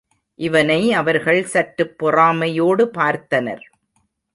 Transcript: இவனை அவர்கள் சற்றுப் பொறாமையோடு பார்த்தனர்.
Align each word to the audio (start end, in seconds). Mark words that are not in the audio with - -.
இவனை 0.35 0.93
அவர்கள் 0.93 1.43
சற்றுப் 1.43 1.95
பொறாமையோடு 1.97 2.85
பார்த்தனர். 2.85 3.63